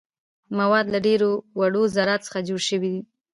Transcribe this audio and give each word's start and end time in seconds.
مواد 0.57 0.85
له 0.93 0.99
ډیرو 1.07 1.31
وړو 1.59 1.83
ذراتو 1.95 2.25
څخه 2.27 2.39
جوړ 2.47 2.59
شوي 2.69 2.89
دي. 2.93 3.01